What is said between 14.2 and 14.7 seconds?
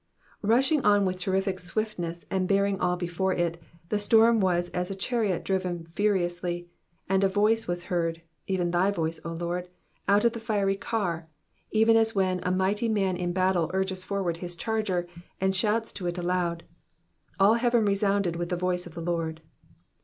his